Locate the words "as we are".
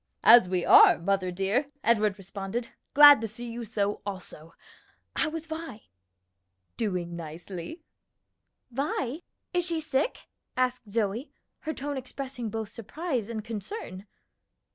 0.23-0.97